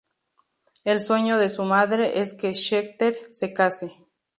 El 0.83 0.99
sueño 0.99 1.37
de 1.37 1.47
su 1.47 1.63
madre 1.63 2.21
es 2.21 2.33
que 2.33 2.55
Skeeter 2.55 3.19
se 3.29 3.53
case. 3.53 3.93